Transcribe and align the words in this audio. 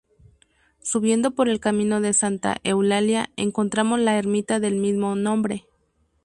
Subiendo 0.81 1.35
por 1.35 1.47
el 1.47 1.59
camino 1.59 2.01
de 2.01 2.13
Santa 2.13 2.57
Eulalia, 2.63 3.29
encontramos 3.35 3.99
la 3.99 4.17
ermita 4.17 4.59
del 4.59 4.75
mismo 4.77 5.13
nombre. 5.15 5.67